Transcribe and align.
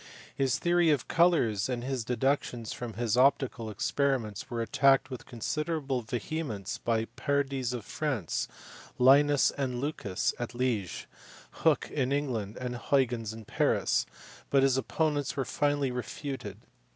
His 0.35 0.57
theory 0.57 0.89
of 0.89 1.07
colours 1.07 1.69
and 1.69 1.83
his 1.83 2.03
deductions 2.03 2.73
from 2.73 2.93
his 2.93 3.15
optical 3.15 3.69
experiments 3.69 4.49
were 4.49 4.59
attacked 4.59 5.11
with 5.11 5.27
considerable 5.27 6.01
vehemence 6.01 6.79
by 6.79 7.05
Pardies 7.05 7.71
in 7.71 7.81
France, 7.81 8.47
Linus 8.97 9.51
and 9.51 9.79
Lucas 9.79 10.33
at 10.39 10.55
Liege, 10.55 11.05
Hooke 11.51 11.91
in 11.91 12.11
England, 12.11 12.57
and 12.59 12.77
Huygens 12.77 13.31
in 13.31 13.45
Paris; 13.45 14.07
but 14.49 14.63
his 14.63 14.75
opponents 14.75 15.37
were 15.37 15.45
finally 15.45 15.91
refuted. 15.91 16.57